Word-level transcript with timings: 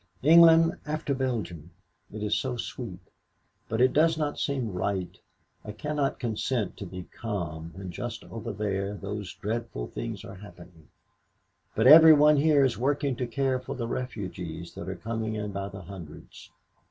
England 0.23 0.79
after 0.87 1.13
Belgium! 1.13 1.69
It 2.11 2.23
is 2.23 2.33
so 2.33 2.57
sweet, 2.57 3.01
but 3.69 3.79
it 3.79 3.93
does 3.93 4.17
not 4.17 4.39
seem 4.39 4.73
right. 4.73 5.15
I 5.63 5.73
cannot 5.73 6.17
consent 6.17 6.75
to 6.77 6.87
be 6.87 7.03
calm 7.03 7.69
when 7.75 7.91
just 7.91 8.23
over 8.23 8.51
there 8.51 8.95
those 8.95 9.31
dreadful 9.35 9.85
things 9.85 10.25
are 10.25 10.33
happening. 10.33 10.87
But 11.75 11.85
every 11.85 12.13
one 12.13 12.37
here 12.37 12.65
is 12.65 12.79
working 12.79 13.15
to 13.17 13.27
care 13.27 13.59
for 13.59 13.75
the 13.75 13.85
refugees 13.87 14.73
that 14.73 14.89
are 14.89 14.95
coming 14.95 15.35
in 15.35 15.51
by 15.51 15.69
the 15.69 15.81
hundreds. 15.83 16.49